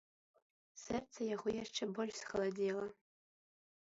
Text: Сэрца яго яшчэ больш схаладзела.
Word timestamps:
Сэрца 0.83 1.27
яго 1.35 1.49
яшчэ 1.63 1.83
больш 1.99 2.15
схаладзела. 2.21 2.87